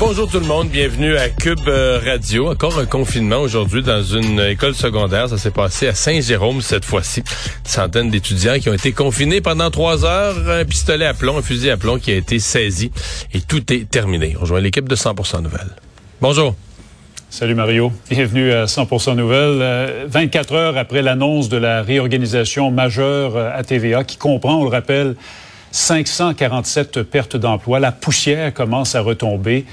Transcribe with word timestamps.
Bonjour 0.00 0.30
tout 0.30 0.38
le 0.38 0.46
monde, 0.46 0.68
bienvenue 0.68 1.16
à 1.16 1.28
Cube 1.28 1.58
euh, 1.66 2.00
Radio. 2.04 2.48
Encore 2.48 2.78
un 2.78 2.86
confinement 2.86 3.38
aujourd'hui 3.38 3.82
dans 3.82 4.00
une 4.00 4.38
école 4.38 4.76
secondaire. 4.76 5.28
Ça 5.28 5.38
s'est 5.38 5.50
passé 5.50 5.88
à 5.88 5.94
Saint-Jérôme 5.94 6.60
cette 6.60 6.84
fois-ci. 6.84 7.20
Une 7.20 7.70
centaine 7.70 8.08
d'étudiants 8.08 8.60
qui 8.60 8.68
ont 8.68 8.74
été 8.74 8.92
confinés 8.92 9.40
pendant 9.40 9.72
trois 9.72 10.04
heures. 10.04 10.36
Un 10.48 10.64
pistolet 10.64 11.04
à 11.04 11.14
plomb, 11.14 11.38
un 11.38 11.42
fusil 11.42 11.70
à 11.70 11.76
plomb 11.76 11.98
qui 11.98 12.12
a 12.12 12.14
été 12.14 12.38
saisi. 12.38 12.92
Et 13.34 13.40
tout 13.40 13.72
est 13.72 13.90
terminé. 13.90 14.36
On 14.36 14.42
rejoint 14.42 14.60
l'équipe 14.60 14.88
de 14.88 14.94
100% 14.94 15.42
Nouvelles. 15.42 15.74
Bonjour. 16.20 16.54
Salut 17.28 17.56
Mario, 17.56 17.92
bienvenue 18.08 18.52
à 18.52 18.66
100% 18.66 19.16
Nouvelles. 19.16 20.06
24 20.06 20.54
heures 20.54 20.78
après 20.78 21.02
l'annonce 21.02 21.48
de 21.48 21.56
la 21.56 21.82
réorganisation 21.82 22.70
majeure 22.70 23.36
euh, 23.36 23.50
à 23.52 23.64
TVA 23.64 24.04
qui 24.04 24.16
comprend, 24.16 24.60
on 24.60 24.64
le 24.64 24.70
rappelle, 24.70 25.16
547 25.70 27.02
pertes 27.02 27.36
d'emplois. 27.36 27.80
La 27.80 27.92
poussière 27.92 28.52
commence 28.54 28.94
à 28.94 29.00
retomber. 29.00 29.64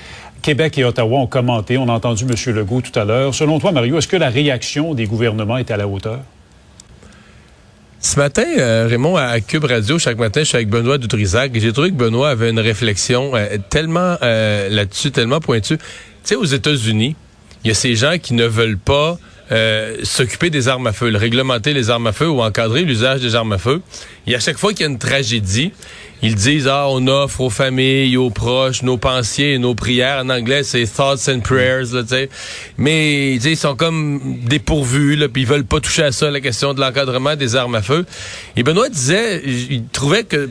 Québec 0.41 0.77
et 0.77 0.84
Ottawa 0.84 1.20
ont 1.20 1.27
commenté. 1.27 1.77
On 1.77 1.90
a 1.90 1.94
entendu 1.94 2.26
M. 2.26 2.55
Legault 2.55 2.81
tout 2.81 2.98
à 2.99 3.04
l'heure. 3.04 3.34
Selon 3.34 3.59
toi, 3.59 3.71
Mario, 3.71 3.98
est-ce 3.98 4.08
que 4.08 4.18
la 4.18 4.30
réaction 4.30 4.94
des 4.94 5.05
gouvernements 5.05 5.58
est 5.58 5.71
à 5.71 5.77
la 5.77 5.88
hauteur? 5.88 6.20
Ce 7.99 8.20
matin, 8.20 8.46
euh, 8.60 8.85
Raymond, 8.87 9.15
à 9.15 9.41
Cube 9.41 9.63
Radio, 9.63 9.98
chaque 9.98 10.20
matin, 10.20 10.41
je 10.41 10.46
suis 10.46 10.55
avec 10.57 10.70
Benoît 10.70 10.99
Dutrisac 10.99 11.52
j'ai 11.55 11.74
trouvé 11.74 11.90
que 11.90 11.96
Benoît 11.96 12.30
avait 12.30 12.52
une 12.52 12.59
réflexion 12.59 13.32
euh, 13.34 13.57
tellement 13.71 14.18
euh, 14.21 14.70
là-dessus, 14.70 15.09
tellement 15.09 15.40
pointue. 15.40 15.80
Tu 15.80 15.84
sais, 16.24 16.35
aux 16.35 16.46
États-Unis, 16.46 17.15
il 17.63 17.70
y 17.70 17.71
a 17.71 17.74
ces 17.74 17.96
gens 17.96 18.20
qui 18.21 18.35
ne 18.35 18.46
veulent 18.46 18.77
pas 18.77 19.18
euh, 19.51 19.98
s'occuper 20.04 20.49
des 20.49 20.68
armes 20.68 20.88
à 20.88 20.93
feu, 20.93 21.10
le 21.10 21.18
réglementer 21.18 21.74
les 21.74 21.90
armes 21.90 22.07
à 22.07 22.12
feu 22.12 22.27
ou 22.27 22.41
encadrer 22.41 22.82
l'usage 22.82 23.21
des 23.21 23.35
armes 23.35 23.54
à 23.54 23.57
feu. 23.57 23.82
Et 24.27 24.35
à 24.35 24.40
chaque 24.40 24.57
fois 24.57 24.74
qu'il 24.74 24.82
y 24.82 24.90
a 24.90 24.91
une 24.91 24.98
tragédie, 24.98 25.71
ils 26.21 26.35
disent 26.35 26.68
ah 26.68 26.87
on 26.90 27.07
offre 27.07 27.41
aux 27.41 27.49
familles, 27.49 28.18
aux 28.18 28.32
proches, 28.32 28.82
nos 28.82 28.98
pensées 28.98 29.54
et 29.54 29.57
nos 29.60 29.76
prières. 29.76 30.24
En 30.24 30.29
anglais 30.29 30.63
c'est 30.63 30.85
thoughts 30.85 31.29
and 31.29 31.41
prayers, 31.41 31.93
là, 31.93 32.04
sais. 32.07 32.29
Mais 32.77 33.35
ils 33.35 33.57
sont 33.57 33.76
comme 33.76 34.40
dépourvus, 34.46 35.15
là, 35.15 35.29
puis 35.29 35.43
ils 35.43 35.48
veulent 35.48 35.65
pas 35.65 35.80
toucher 35.80 36.04
à 36.04 36.12
ça, 36.12 36.32
la 36.32 36.41
question 36.41 36.74
de 36.74 36.82
l'encadrement 36.82 37.35
des 37.35 37.55
armes 37.55 37.76
à 37.76 37.82
feu. 37.82 38.05
Et 38.57 38.63
Benoît 38.63 38.90
disait, 38.90 39.43
il 39.46 39.85
trouvait 39.91 40.24
que 40.24 40.49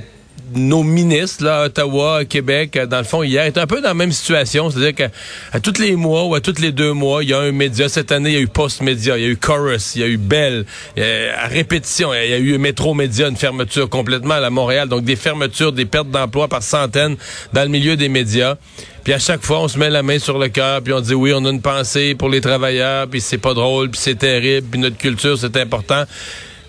nos 0.57 0.83
ministres, 0.83 1.45
là, 1.45 1.63
à 1.63 1.67
Ottawa, 1.67 2.19
à 2.19 2.25
Québec, 2.25 2.79
dans 2.89 2.99
le 2.99 3.05
fond, 3.05 3.23
hier, 3.23 3.45
étaient 3.47 3.61
un 3.61 3.67
peu 3.67 3.81
dans 3.81 3.89
la 3.89 3.95
même 3.95 4.13
situation. 4.13 4.71
C'est-à-dire 4.71 4.95
qu'à 4.95 5.61
tous 5.61 5.81
les 5.81 5.97
mois 5.97 6.25
ou 6.25 6.35
à 6.35 6.41
tous 6.41 6.61
les 6.61 6.73
deux 6.73 6.93
mois, 6.93 7.23
il 7.23 7.31
y 7.31 7.35
a 7.35 7.41
un 7.41 7.53
média. 7.53 7.89
Cette 7.89 8.13
année, 8.13 8.31
il 8.31 8.35
y 8.35 8.39
a 8.39 8.41
eu 8.41 8.49
Post 8.49 8.83
Média, 8.83 9.17
il 9.17 9.23
y 9.23 9.27
a 9.27 9.29
eu 9.29 9.37
Chorus, 9.37 9.95
il 9.97 10.01
y 10.01 10.05
a 10.05 10.09
eu 10.09 10.17
Bell, 10.17 10.65
à 10.97 11.47
répétition, 11.47 12.15
il 12.15 12.31
y 12.31 12.35
a 12.35 12.39
eu 12.39 12.59
Métro 12.59 12.95
Média, 12.95 13.29
une 13.29 13.37
fermeture 13.37 13.89
complètement 13.89 14.35
à 14.35 14.51
Montréal. 14.51 14.89
Donc, 14.89 15.05
des 15.05 15.17
fermetures, 15.17 15.73
des 15.73 15.85
pertes 15.85 16.11
d'emplois 16.11 16.49
par 16.49 16.63
centaines 16.63 17.17
dans 17.53 17.63
le 17.63 17.69
milieu 17.69 17.97
des 17.97 18.09
médias. 18.09 18.57
Puis 19.05 19.13
à 19.13 19.19
chaque 19.19 19.43
fois, 19.43 19.61
on 19.61 19.69
se 19.69 19.79
met 19.79 19.91
la 19.91 20.03
main 20.03 20.19
sur 20.19 20.39
le 20.39 20.49
cœur, 20.49 20.81
puis 20.81 20.95
on 20.95 21.01
dit 21.01 21.13
oui, 21.13 21.33
on 21.35 21.45
a 21.45 21.51
une 21.51 21.61
pensée 21.61 22.15
pour 22.15 22.31
les 22.31 22.41
travailleurs, 22.41 23.07
puis 23.07 23.21
c'est 23.21 23.37
pas 23.37 23.53
drôle, 23.53 23.91
puis 23.91 24.01
c'est 24.03 24.15
terrible, 24.15 24.67
puis 24.71 24.81
notre 24.81 24.97
culture, 24.97 25.37
c'est 25.39 25.59
important. 25.59 26.05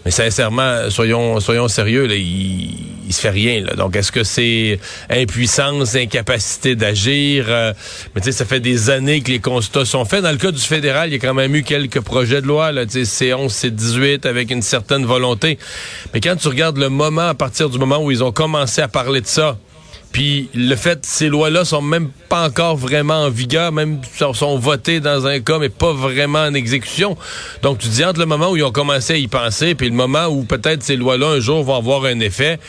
Mais 0.05 0.11
sincèrement, 0.11 0.89
soyons 0.89 1.39
soyons 1.39 1.67
sérieux, 1.67 2.05
là, 2.05 2.15
il, 2.15 2.95
il 3.07 3.13
se 3.13 3.21
fait 3.21 3.29
rien. 3.29 3.63
Donc, 3.77 3.95
est-ce 3.95 4.11
que 4.11 4.23
c'est 4.23 4.79
impuissance, 5.09 5.95
incapacité 5.95 6.75
d'agir? 6.75 7.45
Euh, 7.49 7.73
mais 8.13 8.21
tu 8.21 8.25
sais, 8.25 8.31
ça 8.31 8.45
fait 8.45 8.59
des 8.59 8.89
années 8.89 9.21
que 9.21 9.31
les 9.31 9.39
constats 9.39 9.85
sont 9.85 10.05
faits. 10.05 10.23
Dans 10.23 10.31
le 10.31 10.37
cas 10.37 10.51
du 10.51 10.61
fédéral, 10.61 11.09
il 11.09 11.13
y 11.13 11.15
a 11.15 11.19
quand 11.19 11.33
même 11.33 11.55
eu 11.55 11.63
quelques 11.63 12.01
projets 12.01 12.41
de 12.41 12.47
loi, 12.47 12.71
là, 12.71 12.85
C11, 12.85 13.49
C18, 13.49 14.27
avec 14.27 14.51
une 14.51 14.61
certaine 14.61 15.05
volonté. 15.05 15.57
Mais 16.13 16.21
quand 16.21 16.35
tu 16.35 16.47
regardes 16.47 16.77
le 16.77 16.89
moment, 16.89 17.27
à 17.27 17.35
partir 17.35 17.69
du 17.69 17.77
moment 17.77 18.03
où 18.03 18.11
ils 18.11 18.23
ont 18.23 18.31
commencé 18.31 18.81
à 18.81 18.87
parler 18.87 19.21
de 19.21 19.27
ça, 19.27 19.57
puis 20.15 20.47
le 20.55 20.77
fait, 20.77 21.05
ces 21.05 21.27
lois-là 21.27 21.65
sont 21.65 21.81
même 21.81 22.07
pas 22.29 22.45
encore 22.47 22.77
vraiment 22.77 23.25
en 23.25 23.29
vigueur, 23.29 23.73
même 23.73 23.99
sont 24.33 24.57
votées 24.57 25.01
dans 25.01 25.27
un 25.27 25.41
cas, 25.41 25.59
mais 25.59 25.67
pas 25.67 25.91
vraiment 25.91 26.39
en 26.39 26.53
exécution. 26.53 27.17
Donc 27.63 27.79
tu 27.79 27.89
dis 27.89 28.05
entre 28.05 28.21
le 28.21 28.25
moment 28.25 28.51
où 28.51 28.55
ils 28.55 28.63
ont 28.63 28.71
commencé 28.71 29.11
à 29.11 29.17
y 29.17 29.27
penser, 29.27 29.75
puis 29.75 29.89
le 29.89 29.93
moment 29.93 30.27
où 30.27 30.45
peut-être 30.45 30.83
ces 30.83 30.95
lois-là 30.95 31.31
un 31.31 31.41
jour 31.41 31.65
vont 31.65 31.75
avoir 31.75 32.05
un 32.05 32.21
effet, 32.21 32.59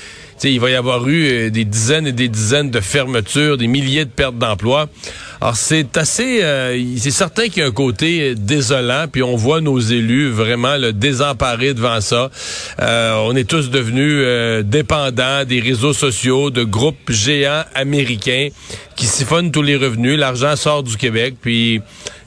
il 0.43 0.59
va 0.59 0.71
y 0.71 0.75
avoir 0.75 1.07
eu 1.07 1.29
euh, 1.29 1.51
des 1.51 1.65
dizaines 1.65 2.09
et 2.09 2.13
des 2.13 2.27
dizaines 2.27 2.73
de 2.73 2.81
fermetures, 2.81 3.57
des 3.57 3.69
milliers 3.69 4.07
de 4.07 4.11
pertes 4.11 4.39
d'emplois. 4.39 4.89
Alors 5.41 5.57
c'est 5.57 5.97
assez, 5.97 6.43
euh, 6.43 6.81
c'est 6.97 7.11
certain 7.11 7.49
qu'il 7.49 7.59
y 7.59 7.63
a 7.63 7.67
un 7.67 7.73
côté 7.73 8.35
désolant, 8.35 9.07
puis 9.11 9.23
on 9.23 9.37
voit 9.37 9.61
nos 9.61 9.79
élus 9.79 10.31
vraiment 10.31 10.77
le 10.77 10.93
désemparés 10.93 11.75
devant 11.75 12.01
ça. 12.01 12.31
Euh, 12.81 13.15
on 13.25 13.37
est 13.37 13.49
tous 13.49 13.71
devenus 13.71 14.27
dépendants 14.65 15.45
des 15.45 15.61
réseaux 15.61 15.93
sociaux, 15.93 16.51
de 16.51 16.65
groupes 16.65 17.11
géants 17.11 17.65
américains 17.75 18.49
qui 18.97 19.07
siphonnent 19.07 19.53
tous 19.53 19.63
les 19.63 19.77
revenus. 19.77 20.19
L'argent 20.19 20.57
sort 20.57 20.83
du 20.83 20.97
Québec, 20.97 21.35
puis 21.41 21.83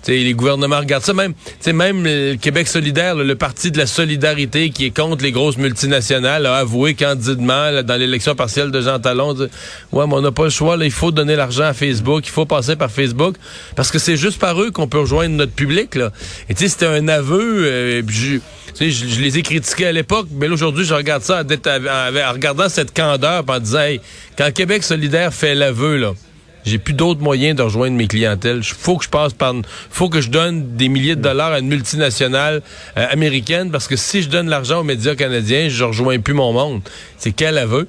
les 0.07 0.33
gouvernements 0.33 0.79
regardent 0.79 1.03
ça. 1.03 1.13
Même, 1.13 1.33
même 1.67 2.03
le 2.03 2.35
Québec 2.35 2.67
solidaire, 2.67 3.15
le 3.15 3.35
parti 3.35 3.71
de 3.71 3.77
la 3.77 3.85
solidarité 3.85 4.69
qui 4.69 4.85
est 4.85 4.95
contre 4.95 5.23
les 5.23 5.31
grosses 5.31 5.57
multinationales, 5.57 6.45
a 6.45 6.55
avoué 6.55 6.93
candidement 6.93 7.83
dans 7.83 7.99
l'élection 7.99 8.35
partielle 8.35 8.71
de 8.71 8.81
Jean 8.81 8.99
Talon, 8.99 9.35
ouais, 9.35 9.47
mais 10.07 10.13
on 10.13 10.21
n'a 10.21 10.31
pas 10.31 10.45
le 10.45 10.49
choix. 10.49 10.77
Là, 10.77 10.85
il 10.85 10.91
faut 10.91 11.11
donner 11.11 11.35
l'argent 11.35 11.65
à 11.65 11.73
Facebook, 11.73 12.25
il 12.25 12.31
faut 12.31 12.45
passer 12.45 12.75
par 12.75 12.89
Facebook, 12.89 12.98
parce 13.75 13.91
que 13.91 13.99
c'est 13.99 14.17
juste 14.17 14.39
par 14.39 14.61
eux 14.61 14.71
qu'on 14.71 14.87
peut 14.87 14.99
rejoindre 14.99 15.35
notre 15.35 15.51
public. 15.51 15.95
Là. 15.95 16.11
Et 16.49 16.53
tu 16.53 16.63
sais, 16.63 16.69
c'était 16.69 16.85
un 16.85 17.07
aveu. 17.07 17.65
Euh, 17.65 18.01
je, 18.07 19.21
les 19.21 19.37
ai 19.37 19.41
critiqués 19.41 19.87
à 19.87 19.91
l'époque, 19.91 20.27
mais 20.31 20.47
aujourd'hui, 20.47 20.85
je 20.85 20.93
regarde 20.93 21.23
ça 21.23 21.41
en, 21.43 22.33
regardant 22.33 22.69
cette 22.69 22.95
candeur, 22.95 23.43
en 23.47 23.59
disant, 23.59 23.79
hey, 23.79 24.01
quand 24.37 24.51
Québec 24.53 24.83
solidaire 24.83 25.33
fait 25.33 25.55
l'aveu, 25.55 25.97
là. 25.97 26.13
J'ai 26.65 26.77
plus 26.77 26.93
d'autres 26.93 27.21
moyens 27.21 27.55
de 27.55 27.63
rejoindre 27.63 27.95
mes 27.95 28.07
clientèles. 28.07 28.63
Faut 28.63 28.97
que 28.97 29.05
je 29.05 29.09
passe 29.09 29.31
faut 29.89 30.09
que 30.09 30.19
je 30.19 30.29
donne 30.29 30.75
des 30.75 30.89
milliers 30.89 31.15
de 31.15 31.21
dollars 31.21 31.53
à 31.53 31.59
une 31.59 31.67
multinationale 31.67 32.61
euh, 32.97 33.07
américaine 33.09 33.71
parce 33.71 33.87
que 33.87 33.95
si 33.95 34.21
je 34.21 34.29
donne 34.29 34.49
l'argent 34.49 34.81
aux 34.81 34.83
médias 34.83 35.15
canadiens, 35.15 35.69
je 35.69 35.83
rejoins 35.85 36.19
plus 36.19 36.33
mon 36.33 36.51
monde. 36.51 36.81
C'est 37.17 37.31
quel 37.31 37.57
aveu? 37.57 37.87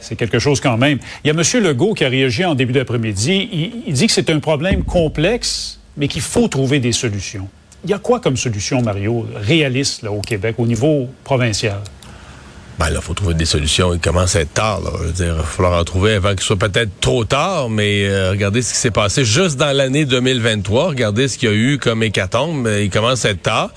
C'est 0.00 0.16
quelque 0.16 0.38
chose 0.38 0.60
quand 0.60 0.76
même. 0.76 0.98
Il 1.24 1.28
y 1.28 1.30
a 1.30 1.34
M. 1.34 1.64
Legault 1.64 1.94
qui 1.94 2.04
a 2.04 2.08
réagi 2.08 2.44
en 2.44 2.54
début 2.54 2.72
d'après-midi. 2.72 3.48
Il, 3.52 3.72
il, 3.86 3.92
dit 3.92 4.06
que 4.06 4.12
c'est 4.12 4.30
un 4.30 4.40
problème 4.40 4.84
complexe, 4.84 5.80
mais 5.96 6.08
qu'il 6.08 6.22
faut 6.22 6.48
trouver 6.48 6.80
des 6.80 6.92
solutions. 6.92 7.48
Il 7.84 7.90
y 7.90 7.94
a 7.94 7.98
quoi 7.98 8.20
comme 8.20 8.36
solution, 8.36 8.82
Mario, 8.82 9.26
réaliste 9.34 10.02
là, 10.02 10.10
au 10.10 10.20
Québec, 10.20 10.56
au 10.58 10.66
niveau 10.66 11.08
provincial? 11.24 11.80
Ben 12.78 12.90
là, 12.90 13.00
faut 13.00 13.14
trouver 13.14 13.34
des 13.34 13.44
solutions. 13.44 13.92
Il 13.92 13.98
commence 13.98 14.36
à 14.36 14.40
être 14.40 14.54
tard. 14.54 14.80
Là. 14.80 14.90
Je 15.00 15.06
veux 15.06 15.12
dire, 15.12 15.34
il 15.34 15.38
va 15.38 15.42
falloir 15.42 15.80
en 15.80 15.84
trouver 15.84 16.14
avant 16.14 16.30
qu'il 16.30 16.42
soit 16.42 16.56
peut-être 16.56 17.00
trop 17.00 17.24
tard, 17.24 17.70
mais 17.70 18.06
euh, 18.06 18.30
regardez 18.30 18.62
ce 18.62 18.72
qui 18.72 18.78
s'est 18.78 18.92
passé 18.92 19.24
juste 19.24 19.56
dans 19.56 19.76
l'année 19.76 20.04
2023. 20.04 20.88
Regardez 20.88 21.26
ce 21.26 21.38
qu'il 21.38 21.48
y 21.48 21.52
a 21.52 21.54
eu 21.54 21.78
comme 21.78 22.04
hécatombe. 22.04 22.68
Il 22.80 22.88
commence 22.90 23.24
à 23.24 23.30
être 23.30 23.42
tard. 23.42 23.70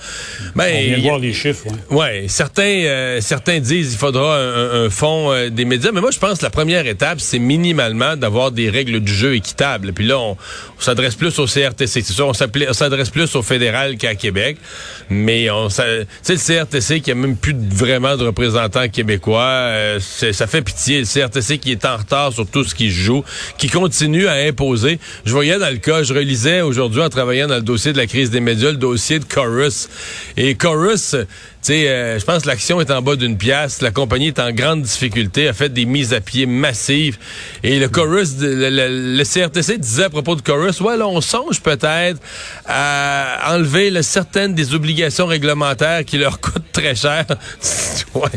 Ben, 0.54 0.72
On 0.72 0.80
vient 0.86 0.96
de 0.98 1.02
voir 1.02 1.18
les 1.18 1.32
chiffres. 1.32 1.64
Oui, 1.90 1.96
ouais, 1.98 2.24
certains, 2.28 2.62
euh, 2.62 3.20
certains 3.20 3.58
disent 3.58 3.90
qu'il 3.90 3.98
faudra 3.98 4.38
un, 4.38 4.84
un, 4.84 4.90
fonds 4.90 5.32
euh, 5.32 5.50
des 5.50 5.64
médias, 5.64 5.90
mais 5.92 6.00
moi, 6.00 6.12
je 6.12 6.18
pense 6.20 6.38
que 6.38 6.44
la 6.44 6.50
première 6.50 6.86
étape, 6.86 7.20
c'est 7.20 7.40
minimalement 7.40 8.16
d'avoir 8.16 8.52
des 8.52 8.70
règles 8.70 9.00
du 9.00 9.12
jeu 9.12 9.34
équitables. 9.34 9.92
Puis 9.92 10.06
là, 10.06 10.18
on, 10.20 10.32
on 10.32 10.80
s'adresse 10.80 11.16
plus 11.16 11.36
au 11.40 11.46
CRTC. 11.46 12.02
C'est 12.02 12.12
sûr, 12.12 12.28
on 12.28 12.72
s'adresse 12.72 13.10
plus 13.10 13.34
au 13.34 13.42
fédéral 13.42 13.96
qu'à 13.96 14.14
Québec, 14.14 14.58
mais 15.10 15.50
on, 15.50 15.68
tu 15.68 15.74
sais, 15.74 16.06
le 16.28 16.64
CRTC 16.64 17.00
qui 17.00 17.10
a 17.10 17.14
même 17.16 17.36
plus 17.36 17.56
vraiment 17.56 18.16
de 18.16 18.26
représentants 18.26 18.88
québécois. 18.92 19.42
Euh, 19.42 20.00
ça 20.00 20.46
fait 20.46 20.62
pitié. 20.62 21.00
Le 21.00 21.06
CRTC 21.06 21.58
qui 21.58 21.72
est 21.72 21.84
en 21.84 21.96
retard 21.96 22.32
sur 22.32 22.46
tout 22.46 22.64
ce 22.64 22.74
qui 22.74 22.90
se 22.90 22.96
joue, 22.96 23.24
qui 23.58 23.68
continue 23.68 24.26
à 24.26 24.34
imposer. 24.34 24.98
Je 25.24 25.32
voyais 25.32 25.58
dans 25.58 25.70
le 25.70 25.78
cas, 25.78 26.02
je 26.02 26.14
relisais 26.14 26.60
aujourd'hui 26.60 27.02
en 27.02 27.08
travaillant 27.08 27.48
dans 27.48 27.56
le 27.56 27.62
dossier 27.62 27.92
de 27.92 27.98
la 27.98 28.06
crise 28.06 28.30
des 28.30 28.40
médias, 28.40 28.70
le 28.70 28.76
dossier 28.76 29.18
de 29.18 29.24
Chorus. 29.24 29.88
Et 30.36 30.54
Chorus, 30.54 31.16
sais, 31.62 31.88
euh, 31.88 32.18
je 32.18 32.24
pense 32.24 32.42
que 32.42 32.48
l'action 32.48 32.80
est 32.80 32.90
en 32.90 33.02
bas 33.02 33.16
d'une 33.16 33.38
pièce. 33.38 33.82
La 33.82 33.90
compagnie 33.90 34.28
est 34.28 34.38
en 34.38 34.50
grande 34.50 34.82
difficulté, 34.82 35.48
a 35.48 35.52
fait 35.52 35.68
des 35.68 35.84
mises 35.84 36.12
à 36.12 36.20
pied 36.20 36.46
massives. 36.46 37.18
Et 37.62 37.78
le 37.78 37.88
chorus, 37.88 38.34
le, 38.40 39.22
CRTC 39.22 39.78
disait 39.78 40.04
à 40.04 40.10
propos 40.10 40.34
de 40.34 40.42
chorus, 40.42 40.80
ouais, 40.80 40.96
là, 40.96 41.06
on 41.06 41.20
songe 41.20 41.60
peut-être 41.60 42.20
à 42.66 43.52
enlever 43.54 44.02
certaines 44.02 44.54
des 44.54 44.74
obligations 44.74 45.26
réglementaires 45.26 46.04
qui 46.04 46.18
leur 46.18 46.40
coûtent 46.40 46.72
très 46.72 46.94
cher. 46.94 47.24
ouais, 48.14 48.28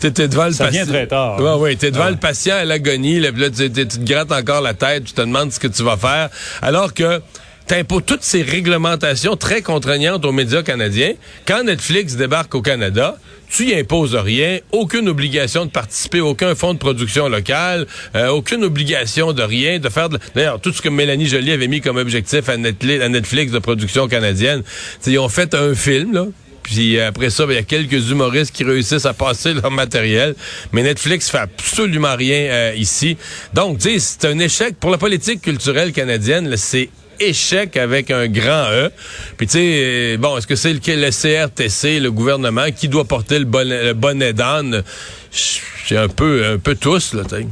t'es 0.00 0.10
devant 0.10 0.46
le 0.46 0.50
patient. 0.50 0.64
Ça 0.64 0.70
vient 0.70 0.86
très 0.86 1.06
tard. 1.06 1.40
Ouais, 1.40 1.54
ouais, 1.54 1.76
t'es 1.76 1.90
devant 1.90 2.10
le 2.10 2.16
patient 2.16 2.56
à 2.56 2.64
l'agonie. 2.64 3.20
Là, 3.20 3.30
là 3.36 3.50
tu, 3.50 3.70
te 3.70 4.04
grattes 4.04 4.32
encore 4.32 4.60
la 4.60 4.74
tête, 4.74 5.04
tu 5.04 5.12
te 5.12 5.20
demandes 5.20 5.52
ce 5.52 5.60
que 5.60 5.68
tu 5.68 5.82
vas 5.82 5.96
faire. 5.96 6.30
Alors 6.60 6.94
que 6.94 7.20
t'imposes 7.66 8.02
toutes 8.06 8.22
ces 8.22 8.42
réglementations 8.42 9.36
très 9.36 9.62
contraignantes 9.62 10.24
aux 10.24 10.32
médias 10.32 10.62
canadiens. 10.62 11.14
Quand 11.46 11.64
Netflix 11.64 12.16
débarque 12.16 12.54
au 12.54 12.62
Canada, 12.62 13.16
tu 13.50 13.66
y 13.66 13.74
imposes 13.74 14.14
rien, 14.14 14.58
aucune 14.72 15.08
obligation 15.08 15.66
de 15.66 15.70
participer, 15.70 16.20
aucun 16.20 16.54
fonds 16.54 16.72
de 16.72 16.78
production 16.78 17.28
local, 17.28 17.86
euh, 18.16 18.28
aucune 18.28 18.64
obligation 18.64 19.32
de 19.32 19.42
rien, 19.42 19.78
de 19.78 19.88
faire... 19.90 20.08
D'ailleurs, 20.34 20.60
tout 20.60 20.72
ce 20.72 20.80
que 20.80 20.88
Mélanie 20.88 21.26
Joly 21.26 21.52
avait 21.52 21.68
mis 21.68 21.82
comme 21.82 21.98
objectif 21.98 22.48
à 22.48 22.56
Netflix, 22.56 23.52
de 23.52 23.58
production 23.58 24.08
canadienne, 24.08 24.62
ils 25.06 25.18
ont 25.18 25.28
fait 25.28 25.54
un 25.54 25.74
film, 25.74 26.14
là, 26.14 26.26
puis 26.62 26.98
après 27.00 27.30
ça, 27.30 27.44
ben, 27.44 27.52
il 27.52 27.56
y 27.56 27.58
a 27.58 27.64
quelques 27.64 28.10
humoristes 28.10 28.54
qui 28.54 28.64
réussissent 28.64 29.04
à 29.04 29.14
passer 29.14 29.52
leur 29.52 29.70
matériel. 29.70 30.34
Mais 30.72 30.82
Netflix 30.82 31.28
fait 31.28 31.38
absolument 31.38 32.14
rien 32.16 32.36
euh, 32.36 32.74
ici. 32.76 33.16
Donc, 33.52 33.78
c'est 33.80 34.24
un 34.24 34.38
échec 34.38 34.76
pour 34.78 34.90
la 34.90 34.98
politique 34.98 35.42
culturelle 35.42 35.92
canadienne. 35.92 36.56
C'est 36.56 36.88
échec 37.20 37.76
avec 37.76 38.10
un 38.10 38.28
grand 38.28 38.70
E. 38.70 38.90
Puis 39.36 39.46
tu 39.46 39.52
sais, 39.52 40.16
bon, 40.18 40.36
est-ce 40.36 40.46
que 40.46 40.56
c'est 40.56 40.72
le, 40.72 40.80
le, 40.80 41.10
CRTC, 41.10 42.00
le 42.00 42.10
gouvernement, 42.10 42.66
qui 42.74 42.88
doit 42.88 43.04
porter 43.04 43.38
le 43.38 43.44
bonnet, 43.44 43.92
le 43.92 44.32
d'âne? 44.32 44.82
C'est 45.30 45.96
un 45.96 46.08
peu, 46.08 46.44
un 46.54 46.58
peu 46.58 46.74
tous, 46.74 47.14
là, 47.14 47.22
tu. 47.28 47.46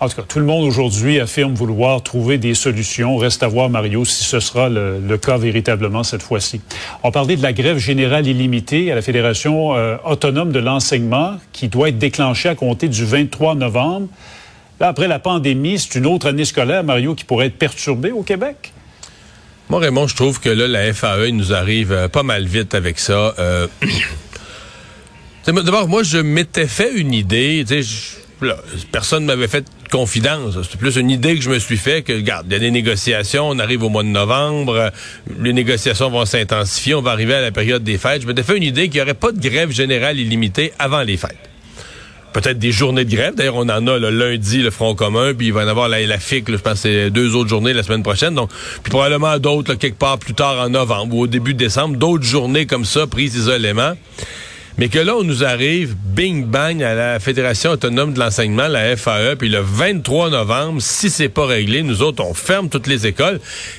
En 0.00 0.08
tout 0.08 0.16
cas, 0.16 0.22
tout 0.28 0.38
le 0.38 0.44
monde 0.44 0.64
aujourd'hui 0.64 1.18
affirme 1.18 1.54
vouloir 1.54 2.02
trouver 2.02 2.36
des 2.36 2.54
solutions. 2.54 3.16
Reste 3.16 3.42
à 3.42 3.48
voir, 3.48 3.70
Mario, 3.70 4.04
si 4.04 4.24
ce 4.24 4.38
sera 4.38 4.68
le, 4.68 5.16
cas 5.16 5.38
véritablement 5.38 6.02
cette 6.02 6.22
fois-ci. 6.22 6.60
On 7.02 7.10
parlait 7.10 7.36
de 7.36 7.42
la 7.42 7.54
grève 7.54 7.78
générale 7.78 8.26
illimitée 8.26 8.92
à 8.92 8.96
la 8.96 9.02
Fédération 9.02 9.74
euh, 9.76 9.96
autonome 10.04 10.52
de 10.52 10.58
l'enseignement 10.58 11.36
qui 11.52 11.68
doit 11.68 11.88
être 11.88 11.96
déclenchée 11.96 12.50
à 12.50 12.54
compter 12.54 12.88
du 12.88 13.04
23 13.04 13.54
novembre. 13.54 14.08
Là, 14.80 14.88
après 14.88 15.08
la 15.08 15.18
pandémie, 15.18 15.78
c'est 15.78 15.98
une 15.98 16.06
autre 16.06 16.26
année 16.28 16.44
scolaire, 16.44 16.82
Mario, 16.82 17.14
qui 17.14 17.24
pourrait 17.24 17.46
être 17.46 17.58
perturbée 17.58 18.10
au 18.10 18.22
Québec? 18.22 18.72
Moi, 19.70 19.80
Raymond, 19.80 20.08
je 20.08 20.16
trouve 20.16 20.40
que 20.40 20.48
là, 20.48 20.66
la 20.68 20.92
FAE, 20.92 21.30
nous 21.30 21.52
arrive 21.52 21.92
euh, 21.92 22.08
pas 22.08 22.22
mal 22.22 22.44
vite 22.44 22.74
avec 22.74 22.98
ça. 22.98 23.34
Euh... 23.38 23.66
D'abord, 25.46 25.88
moi, 25.88 26.02
je 26.02 26.18
m'étais 26.18 26.66
fait 26.66 26.92
une 26.92 27.14
idée. 27.14 27.64
Personne 28.90 29.22
ne 29.22 29.28
m'avait 29.28 29.48
fait 29.48 29.64
confidence. 29.90 30.58
C'est 30.68 30.78
plus 30.78 30.96
une 30.96 31.10
idée 31.10 31.36
que 31.36 31.42
je 31.42 31.50
me 31.50 31.58
suis 31.58 31.76
fait 31.76 32.02
que, 32.02 32.12
regarde, 32.12 32.46
il 32.48 32.52
y 32.52 32.56
a 32.56 32.58
des 32.58 32.70
négociations, 32.70 33.48
on 33.48 33.58
arrive 33.58 33.84
au 33.84 33.90
mois 33.90 34.02
de 34.02 34.08
novembre, 34.08 34.90
les 35.38 35.52
négociations 35.52 36.10
vont 36.10 36.24
s'intensifier, 36.24 36.94
on 36.94 37.02
va 37.02 37.12
arriver 37.12 37.34
à 37.34 37.42
la 37.42 37.52
période 37.52 37.84
des 37.84 37.96
fêtes. 37.96 38.22
Je 38.22 38.26
m'étais 38.26 38.42
fait 38.42 38.56
une 38.56 38.64
idée 38.64 38.88
qu'il 38.88 38.96
n'y 38.96 39.02
aurait 39.02 39.14
pas 39.14 39.32
de 39.32 39.38
grève 39.38 39.70
générale 39.70 40.18
illimitée 40.18 40.72
avant 40.78 41.02
les 41.02 41.16
fêtes 41.16 41.53
peut-être 42.34 42.58
des 42.58 42.72
journées 42.72 43.04
de 43.04 43.10
grève. 43.10 43.34
D'ailleurs, 43.34 43.56
on 43.56 43.68
en 43.68 43.86
a 43.86 43.98
le 43.98 44.10
lundi, 44.10 44.60
le 44.60 44.70
Front 44.70 44.94
commun, 44.94 45.32
puis 45.32 45.46
il 45.46 45.52
va 45.52 45.62
y 45.62 45.64
en 45.64 45.68
avoir 45.68 45.88
la, 45.88 46.18
FIC, 46.18 46.50
je 46.50 46.56
pense 46.56 46.80
c'est 46.80 47.10
deux 47.10 47.34
autres 47.34 47.48
journées 47.48 47.72
la 47.72 47.82
semaine 47.82 48.02
prochaine. 48.02 48.34
Donc, 48.34 48.50
puis 48.82 48.90
probablement 48.90 49.38
d'autres 49.38 49.74
quelque 49.74 49.98
part 49.98 50.18
plus 50.18 50.34
tard 50.34 50.58
en 50.58 50.68
novembre 50.68 51.14
ou 51.14 51.22
au 51.22 51.26
début 51.26 51.54
de 51.54 51.58
décembre, 51.58 51.96
d'autres 51.96 52.24
journées 52.24 52.66
comme 52.66 52.84
ça 52.84 53.06
prises 53.06 53.36
isolément. 53.36 53.92
Mais 54.76 54.88
que 54.88 54.98
là, 54.98 55.14
on 55.14 55.22
nous 55.22 55.44
arrive, 55.44 55.94
bing 55.94 56.46
bang, 56.46 56.82
à 56.82 56.94
la 56.94 57.20
Fédération 57.20 57.70
autonome 57.70 58.12
de 58.12 58.18
l'enseignement, 58.18 58.66
la 58.66 58.96
FAE, 58.96 59.36
puis 59.36 59.48
le 59.48 59.60
23 59.60 60.30
novembre, 60.30 60.82
si 60.82 61.10
c'est 61.10 61.28
pas 61.28 61.46
réglé, 61.46 61.84
nous 61.84 62.02
autres, 62.02 62.24
on 62.24 62.34
ferme 62.34 62.68
toutes 62.68 62.88
les 62.88 63.06
écoles. 63.06 63.38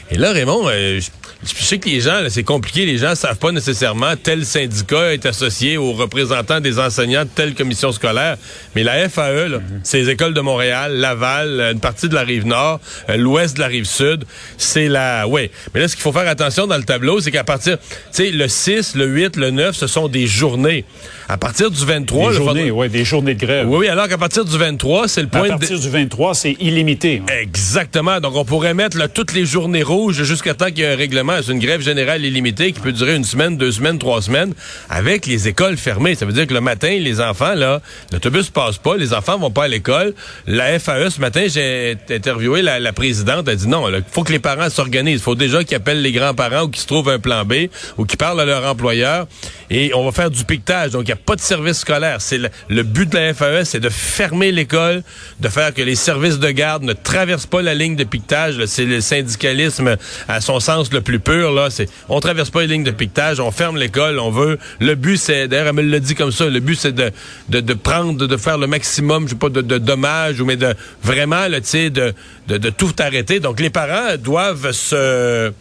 Et 0.09 0.18
là, 0.18 0.31
Raymond, 0.31 0.69
euh, 0.69 1.01
je 1.44 1.63
sais 1.63 1.80
que 1.80 1.89
les 1.89 2.00
gens, 2.00 2.21
c'est 2.30 2.44
compliqué, 2.44 2.86
les 2.86 2.97
gens 2.97 3.13
savent 3.13 3.38
pas 3.38 3.51
nécessairement 3.51 4.15
tel 4.15 4.45
syndicat 4.45 5.13
est 5.13 5.25
associé 5.25 5.75
aux 5.75 5.92
représentants 5.92 6.62
des 6.62 6.80
enseignants 6.80 7.24
de 7.25 7.30
telle 7.30 7.56
commission 7.56 7.91
scolaire, 7.91 8.38
mais 8.74 8.83
la 8.83 9.09
FAE, 9.09 9.59
c'est 9.83 10.00
les 10.00 10.09
écoles 10.12 10.33
de 10.33 10.41
Montréal, 10.41 10.94
Laval, 10.95 11.71
une 11.74 11.81
partie 11.81 12.07
de 12.07 12.15
la 12.15 12.21
rive 12.21 12.48
nord, 12.48 12.80
euh, 13.09 13.18
l'ouest 13.18 13.56
de 13.56 13.59
la 13.59 13.68
rive 13.68 13.86
sud, 13.86 14.24
c'est 14.57 14.88
la... 14.88 15.27
Oui, 15.27 15.51
mais 15.74 15.81
là, 15.81 15.89
ce 15.89 15.95
qu'il 15.95 16.03
faut 16.03 16.13
faire 16.13 16.27
attention 16.27 16.68
dans 16.68 16.77
le 16.77 16.83
tableau, 16.83 17.19
c'est 17.19 17.31
qu'à 17.31 17.44
partir, 17.44 17.77
tu 17.80 17.86
sais, 18.12 18.31
le 18.31 18.48
6, 18.48 18.95
le 18.95 19.07
8, 19.07 19.36
le 19.36 19.51
9, 19.51 19.75
ce 19.75 19.88
sont 19.88 20.07
des 20.07 20.25
journées. 20.25 20.85
À 21.28 21.38
partir 21.38 21.72
du 21.72 21.84
23... 21.84 22.30
Des 22.32 22.38
journées, 22.38 22.72
oui, 22.72 22.90
des 22.90 23.04
journées 23.04 23.34
de 23.34 23.46
grève. 23.46 23.68
Oui, 23.68 23.78
oui, 23.80 23.88
alors 23.88 24.08
qu'à 24.08 24.18
partir 24.18 24.46
du 24.46 24.58
23, 24.58 25.08
c'est 25.08 25.22
le 25.22 25.28
point... 25.28 25.46
À 25.46 25.58
partir 25.58 25.80
du 25.80 25.90
23, 25.90 26.36
c'est 26.36 26.56
illimité. 26.60 27.22
Exactement. 27.42 28.20
Donc, 28.20 28.36
on 28.36 28.46
pourrait 28.46 28.74
mettre 28.74 28.98
là, 28.98 29.08
toutes 29.08 29.34
les 29.34 29.46
journées 29.46 29.84
rouges 29.84 30.24
jusqu'à 30.24 30.54
temps 30.54 30.68
qu'il 30.68 30.80
y 30.80 30.84
ait 30.84 30.94
un 30.94 30.96
règlement 30.96 31.16
c'est 31.42 31.52
une 31.52 31.60
grève 31.60 31.82
générale 31.82 32.24
illimitée 32.24 32.72
qui 32.72 32.80
peut 32.80 32.92
durer 32.92 33.16
une 33.16 33.24
semaine, 33.24 33.58
deux 33.58 33.72
semaines, 33.72 34.00
trois 34.00 34.22
semaines, 34.22 34.54
avec 34.90 35.26
les 35.26 35.48
écoles 35.48 35.78
fermées. 35.78 36.16
Ça 36.16 36.26
veut 36.26 36.34
dire 36.34 36.48
que 36.48 36.54
le 36.54 36.62
matin, 36.62 36.98
les 37.00 37.22
enfants, 37.22 37.54
là, 37.54 37.82
l'autobus 38.12 38.50
passe 38.50 38.78
pas, 38.78 38.98
les 38.98 39.14
enfants 39.14 39.38
vont 39.38 39.52
pas 39.52 39.66
à 39.66 39.68
l'école. 39.68 40.14
La 40.48 40.78
FAE, 40.80 41.10
ce 41.10 41.22
matin, 41.22 41.46
j'ai 41.48 41.98
interviewé 42.10 42.62
la, 42.62 42.94
présidente, 42.94 43.46
elle 43.48 43.54
a 43.54 43.56
dit 43.56 43.68
non, 43.68 43.88
il 43.90 44.04
faut 44.10 44.24
que 44.24 44.32
les 44.32 44.40
parents 44.40 44.70
s'organisent. 44.70 45.20
Il 45.20 45.24
faut 45.24 45.36
déjà 45.36 45.64
qu'ils 45.64 45.78
appellent 45.78 46.02
les 46.02 46.12
grands-parents 46.12 46.64
ou 46.64 46.70
qu'ils 46.70 46.82
se 46.82 46.88
trouvent 46.88 47.10
un 47.10 47.20
plan 47.20 47.44
B 47.46 47.54
ou 47.98 48.06
qu'ils 48.06 48.18
parlent 48.18 48.40
à 48.40 48.46
leur 48.46 48.66
employeur. 48.66 49.28
Et 49.70 49.94
on 49.94 50.06
va 50.06 50.12
faire 50.12 50.30
du 50.30 50.44
piquetage. 50.44 50.75
Donc, 50.92 51.04
il 51.04 51.07
n'y 51.07 51.13
a 51.13 51.18
pas 51.18 51.36
de 51.36 51.42
service 51.42 51.80
scolaire. 51.80 52.18
C'est 52.19 52.39
le, 52.69 52.83
but 52.83 53.10
de 53.10 53.18
la 53.18 53.33
FAE, 53.33 53.66
c'est 53.66 53.80
de 53.80 53.89
fermer 53.89 54.51
l'école, 54.51 55.04
de 55.39 55.50
faire 55.50 55.74
que 55.74 55.81
les 55.81 55.95
services 55.95 56.39
de 56.39 56.50
garde 56.51 56.83
ne 56.83 56.94
traversent 56.94 57.45
pas 57.45 57.62
la 57.62 57.74
ligne 57.74 57.95
de 57.95 58.04
piquetage. 58.04 58.63
C'est 58.66 58.86
le 58.86 59.01
syndicalisme 59.01 59.98
à 60.27 60.42
son 60.42 60.60
sens 60.60 60.92
le 60.92 61.01
plus 61.01 61.19
pur, 61.19 61.51
là, 61.51 61.69
c'est 61.69 61.89
on 62.10 62.19
traverse 62.19 62.50
pas 62.50 62.62
les 62.62 62.68
lignes 62.68 62.83
de 62.83 62.92
piquetage, 62.92 63.39
on 63.39 63.51
ferme 63.51 63.77
l'école, 63.77 64.19
on 64.19 64.31
veut. 64.31 64.60
Le 64.80 64.95
but, 64.95 65.18
c'est, 65.18 65.48
d'ailleurs, 65.48 65.68
elle 65.68 65.74
me 65.74 65.81
l'a 65.81 66.00
dit 66.00 66.16
comme 66.16 66.31
ça, 66.31 66.45
le 66.45 66.60
but, 66.60 66.75
c'est 66.75 66.94
de, 66.94 67.74
prendre, 67.74 68.27
de 68.27 68.38
faire 68.38 68.57
le 68.57 68.68
maximum, 68.68 69.25
je 69.25 69.31
sais 69.31 69.36
pas, 69.36 69.50
de, 69.50 69.62
dommages, 69.62 70.42
mais 70.42 70.56
de 70.56 70.74
vraiment, 71.04 71.45
tu 71.48 71.62
sais, 71.63 71.89
de, 71.89 72.13
de, 72.48 72.57
de 72.57 72.69
tout 72.69 72.94
arrêter. 73.00 73.39
Donc, 73.39 73.60
les 73.60 73.69
parents 73.69 74.18
doivent 74.18 74.72
se. 74.72 75.51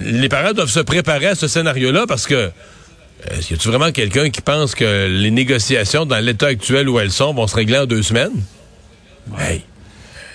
Les 0.00 0.28
parents 0.28 0.52
doivent 0.52 0.70
se 0.70 0.80
préparer 0.80 1.26
à 1.26 1.34
ce 1.34 1.48
scénario-là 1.48 2.04
parce 2.06 2.26
que. 2.26 2.50
Est-ce 3.28 3.52
y 3.52 3.54
a-tu 3.54 3.68
vraiment 3.68 3.92
quelqu'un 3.92 4.30
qui 4.30 4.40
pense 4.40 4.74
que 4.74 5.06
les 5.08 5.30
négociations 5.30 6.06
dans 6.06 6.18
l'état 6.18 6.46
actuel 6.46 6.88
où 6.88 6.98
elles 6.98 7.12
sont 7.12 7.34
vont 7.34 7.46
se 7.46 7.56
régler 7.56 7.78
en 7.78 7.86
deux 7.86 8.02
semaines? 8.02 8.42
Hey. 9.38 9.62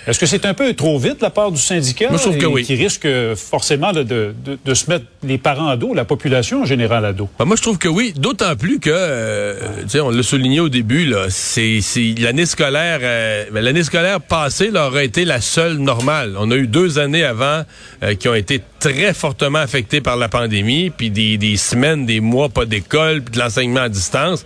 Est-ce 0.07 0.19
que 0.19 0.25
c'est 0.27 0.45
un 0.45 0.53
peu 0.53 0.73
trop 0.73 0.99
vite 0.99 1.21
la 1.21 1.31
part 1.31 1.51
du 1.51 1.59
syndicat? 1.59 2.09
Moi, 2.09 2.17
je 2.17 2.23
trouve 2.23 2.37
que 2.37 2.45
oui. 2.45 2.63
Qui 2.63 2.75
risque 2.75 3.07
forcément 3.35 3.91
de, 3.91 4.03
de, 4.03 4.33
de, 4.63 4.73
se 4.73 4.89
mettre 4.89 5.05
les 5.23 5.37
parents 5.37 5.67
à 5.67 5.77
dos, 5.77 5.93
la 5.93 6.05
population 6.05 6.61
en 6.61 6.65
général 6.65 7.05
à 7.05 7.13
dos? 7.13 7.27
Ben, 7.39 7.45
moi, 7.45 7.55
je 7.55 7.63
trouve 7.63 7.79
que 7.79 7.87
oui. 7.87 8.13
D'autant 8.15 8.55
plus 8.55 8.79
que, 8.79 8.91
euh, 8.91 9.55
on 9.95 10.11
l'a 10.11 10.23
souligné 10.23 10.59
au 10.59 10.69
début, 10.69 11.05
là, 11.05 11.25
c'est, 11.29 11.79
l'année 12.19 12.45
scolaire, 12.45 12.99
euh, 13.01 13.45
ben, 13.51 13.63
l'année 13.63 13.83
scolaire 13.83 14.21
passée 14.21 14.69
là, 14.69 14.87
aurait 14.87 15.05
été 15.05 15.25
la 15.25 15.41
seule 15.41 15.77
normale. 15.77 16.35
On 16.37 16.51
a 16.51 16.55
eu 16.55 16.67
deux 16.67 16.99
années 16.99 17.23
avant 17.23 17.63
euh, 18.03 18.13
qui 18.13 18.29
ont 18.29 18.35
été 18.35 18.61
très 18.79 19.13
fortement 19.13 19.59
affectées 19.59 20.01
par 20.01 20.17
la 20.17 20.29
pandémie, 20.29 20.91
puis 20.91 21.09
des, 21.09 21.37
des 21.37 21.57
semaines, 21.57 22.05
des 22.05 22.19
mois 22.19 22.49
pas 22.49 22.65
d'école, 22.65 23.24
puis 23.24 23.33
de 23.33 23.39
l'enseignement 23.39 23.81
à 23.81 23.89
distance. 23.89 24.45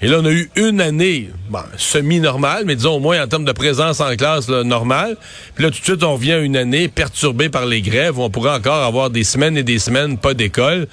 Et 0.00 0.06
là, 0.06 0.18
on 0.20 0.24
a 0.24 0.30
eu 0.30 0.48
une 0.54 0.80
année 0.80 1.30
semi-normale, 1.76 2.62
mais 2.66 2.76
disons 2.76 2.96
au 2.96 3.00
moins 3.00 3.20
en 3.20 3.26
termes 3.26 3.44
de 3.44 3.52
présence 3.52 4.00
en 4.00 4.14
classe 4.14 4.48
normale. 4.48 5.16
Puis 5.56 5.64
là, 5.64 5.70
tout 5.70 5.80
de 5.80 5.84
suite, 5.84 6.04
on 6.04 6.14
revient 6.14 6.32
à 6.32 6.38
une 6.38 6.56
année 6.56 6.86
perturbée 6.86 7.48
par 7.48 7.66
les 7.66 7.82
grèves 7.82 8.16
où 8.16 8.22
on 8.22 8.30
pourrait 8.30 8.52
encore 8.52 8.84
avoir 8.84 9.10
des 9.10 9.24
semaines 9.24 9.56
et 9.56 9.64
des 9.64 9.80
semaines 9.80 10.16
pas 10.16 10.34
d'école. 10.34 10.86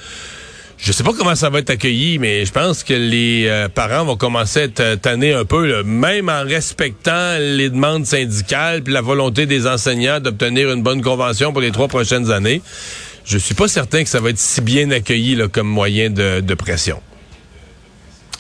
Je 0.78 0.92
sais 0.92 1.04
pas 1.04 1.14
comment 1.18 1.36
ça 1.36 1.50
va 1.50 1.60
être 1.60 1.70
accueilli, 1.70 2.18
mais 2.18 2.46
je 2.46 2.52
pense 2.52 2.84
que 2.84 2.94
les 2.94 3.46
euh, 3.48 3.70
parents 3.70 4.06
vont 4.06 4.18
commencer 4.18 4.60
à 4.60 4.64
être 4.64 4.80
euh, 4.82 4.96
tannés 4.96 5.34
un 5.34 5.46
peu, 5.46 5.84
même 5.84 6.28
en 6.28 6.44
respectant 6.44 7.38
les 7.40 7.70
demandes 7.70 8.06
syndicales 8.06 8.82
puis 8.82 8.94
la 8.94 9.02
volonté 9.02 9.46
des 9.46 9.68
enseignants 9.68 10.20
d'obtenir 10.20 10.72
une 10.72 10.84
bonne 10.84 11.02
convention 11.02 11.54
pour 11.54 11.62
les 11.62 11.72
trois 11.72 11.88
prochaines 11.88 12.30
années. 12.30 12.62
Je 13.24 13.38
suis 13.38 13.56
pas 13.56 13.68
certain 13.68 14.04
que 14.04 14.10
ça 14.10 14.20
va 14.20 14.32
être 14.32 14.38
si 14.38 14.62
bien 14.62 14.92
accueilli 14.92 15.36
là, 15.36 15.48
comme 15.48 15.68
moyen 15.68 16.10
de 16.10 16.54
pression. 16.56 17.02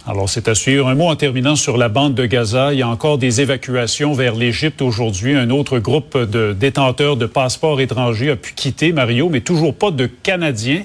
Alors, 0.08 0.30
c'est 0.30 0.48
à 0.48 0.54
suivre. 0.54 0.88
Un 0.88 0.94
mot 0.94 1.08
en 1.08 1.16
terminant 1.16 1.56
sur 1.56 1.78
la 1.78 1.90
bande 1.90 2.14
de 2.14 2.28
Gaza. 2.28 2.74
Il 2.74 2.80
y 2.80 2.84
a 2.84 2.88
encore 2.88 3.18
des 3.18 3.42
évacuations 3.42 4.14
vers 4.14 4.36
l'Égypte 4.36 4.84
aujourd'hui. 4.84 5.36
Un 5.36 5.50
autre 5.50 5.80
groupe 5.80 6.16
de 6.16 6.54
détenteurs 6.54 7.18
de 7.18 7.26
passeports 7.26 7.82
étrangers 7.82 8.30
a 8.30 8.36
pu 8.36 8.54
quitter 8.54 8.92
Mario, 8.92 9.30
mais 9.30 9.42
toujours 9.42 9.74
pas 9.74 9.90
de 9.90 10.06
Canadiens. 10.06 10.84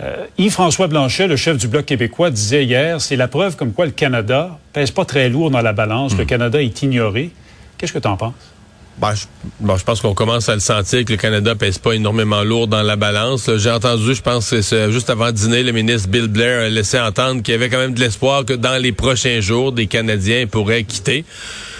Euh, 0.00 0.24
Yves-François 0.38 0.86
Blanchet, 0.86 1.26
le 1.26 1.36
chef 1.36 1.58
du 1.58 1.68
Bloc 1.68 1.84
québécois, 1.84 2.30
disait 2.30 2.64
hier, 2.64 3.02
c'est 3.02 3.16
la 3.16 3.28
preuve 3.28 3.54
comme 3.56 3.72
quoi 3.72 3.84
le 3.84 3.92
Canada 3.92 4.58
pèse 4.72 4.90
pas 4.90 5.04
très 5.04 5.28
lourd 5.28 5.50
dans 5.50 5.60
la 5.60 5.74
balance. 5.74 6.16
Le 6.16 6.24
hmm. 6.24 6.26
Canada 6.26 6.62
est 6.62 6.82
ignoré. 6.82 7.30
Qu'est-ce 7.76 7.92
que 7.92 7.98
tu 7.98 8.08
en 8.08 8.16
penses? 8.16 8.55
Ben, 8.98 9.12
je, 9.14 9.84
pense 9.84 10.00
qu'on 10.00 10.14
commence 10.14 10.48
à 10.48 10.54
le 10.54 10.60
sentir 10.60 11.04
que 11.04 11.12
le 11.12 11.18
Canada 11.18 11.54
pèse 11.54 11.76
pas 11.76 11.92
énormément 11.92 12.42
lourd 12.42 12.66
dans 12.66 12.82
la 12.82 12.96
balance. 12.96 13.50
J'ai 13.58 13.70
entendu, 13.70 14.14
je 14.14 14.22
pense, 14.22 14.58
c'est 14.58 14.90
juste 14.90 15.10
avant 15.10 15.32
dîner, 15.32 15.62
le 15.62 15.72
ministre 15.72 16.08
Bill 16.08 16.28
Blair 16.28 16.62
a 16.62 16.68
laissé 16.70 16.98
entendre 16.98 17.42
qu'il 17.42 17.52
y 17.52 17.54
avait 17.54 17.68
quand 17.68 17.78
même 17.78 17.92
de 17.92 18.00
l'espoir 18.00 18.46
que 18.46 18.54
dans 18.54 18.80
les 18.80 18.92
prochains 18.92 19.40
jours, 19.40 19.72
des 19.72 19.86
Canadiens 19.86 20.46
pourraient 20.46 20.84
quitter. 20.84 21.26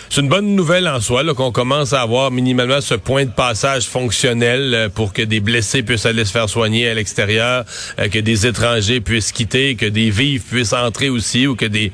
C'est 0.08 0.20
une 0.20 0.28
bonne 0.28 0.54
nouvelle 0.54 0.86
en 0.88 1.00
soi 1.00 1.22
qu'on 1.34 1.50
commence 1.50 1.92
à 1.92 2.00
avoir 2.00 2.30
minimalement 2.30 2.80
ce 2.80 2.94
point 2.94 3.24
de 3.24 3.30
passage 3.30 3.86
fonctionnel 3.86 4.72
euh, 4.74 4.88
pour 4.88 5.12
que 5.12 5.22
des 5.22 5.40
blessés 5.40 5.82
puissent 5.82 6.06
aller 6.06 6.24
se 6.24 6.30
faire 6.30 6.48
soigner 6.48 6.88
à 6.88 6.94
l'extérieur, 6.94 7.64
euh, 7.98 8.08
que 8.08 8.18
des 8.18 8.46
étrangers 8.46 9.00
puissent 9.00 9.32
quitter, 9.32 9.74
que 9.74 9.86
des 9.86 10.10
vivres 10.10 10.44
puissent 10.48 10.72
entrer 10.72 11.08
aussi 11.08 11.46
ou 11.46 11.56
que 11.56 11.66
des 11.66 11.92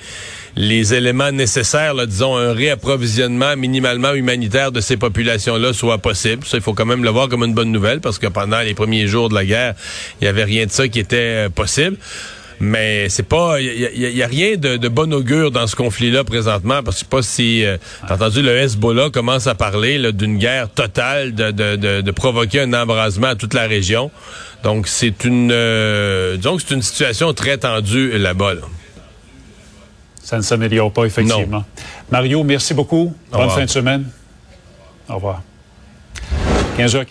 les 0.57 0.93
éléments 0.93 1.33
nécessaires, 1.33 1.95
là, 1.95 2.05
disons, 2.05 2.37
un 2.37 2.53
réapprovisionnement 2.53 3.57
minimalement 3.57 4.13
humanitaire 4.13 4.71
de 4.71 4.81
ces 4.81 4.99
populations-là 4.99 5.73
soit 5.73 5.99
possible. 5.99 6.45
Ça, 6.45 6.59
il 6.59 6.63
faut 6.63 6.75
quand 6.75 6.85
même 6.85 7.05
le 7.05 7.11
voir 7.11 7.29
comme 7.29 7.43
une 7.43 7.55
bonne 7.55 7.73
nouvelle 7.73 8.01
parce 8.01 8.19
que 8.19 8.27
pendant 8.27 8.61
les 8.61 8.75
premiers 8.75 9.07
jours 9.07 9.31
de 9.31 9.35
la 9.35 9.47
guerre, 9.47 9.75
il 10.21 10.27
y 10.27 10.29
avait 10.29 10.45
rien 10.45 10.67
de 10.67 10.71
ça 10.71 10.89
qui 10.89 11.01
était 11.01 11.47
euh, 11.47 11.49
possible. 11.49 11.97
Mais 12.65 13.09
c'est 13.09 13.25
pas, 13.25 13.61
il 13.61 13.91
y, 13.97 14.23
a 14.23 14.27
rien 14.29 14.57
de, 14.57 14.77
de, 14.77 14.89
bon 14.89 15.13
augure 15.13 15.51
dans 15.51 15.67
ce 15.67 15.75
conflit-là 15.75 16.23
présentement, 16.23 16.81
parce 16.85 16.99
que 16.99 17.01
je 17.01 17.05
sais 17.05 17.11
pas 17.11 17.23
si, 17.23 17.65
euh, 17.65 17.77
t'as 18.07 18.15
entendu 18.15 18.41
le 18.41 18.57
Hezbollah 18.57 19.11
commence 19.11 19.49
à 19.49 19.57
parler 19.57 20.13
d'une 20.13 20.39
guerre 20.39 20.69
totale, 20.71 21.35
de, 21.35 21.51
de, 21.51 22.01
de, 22.01 22.11
provoquer 22.13 22.61
un 22.61 22.73
embrasement 22.73 23.27
à 23.27 23.35
toute 23.35 23.55
la 23.55 23.67
région. 23.67 24.13
Donc 24.63 24.87
c'est 24.87 25.25
une, 25.25 25.51
euh, 25.51 26.37
disons 26.37 26.57
que 26.57 26.63
c'est 26.63 26.75
une 26.77 26.83
situation 26.83 27.35
très 27.35 27.59
tendue 27.59 28.17
là-bas. 28.17 28.53
Ça 30.23 30.37
ne 30.37 30.43
s'améliore 30.43 30.93
pas 30.93 31.07
effectivement. 31.07 31.65
Mario, 32.13 32.45
merci 32.45 32.75
beaucoup. 32.75 33.13
Bonne 33.33 33.51
fin 33.51 33.65
de 33.65 33.71
semaine. 33.71 34.05
Au 35.09 35.17
revoir. 35.17 35.43
15h 36.79 37.07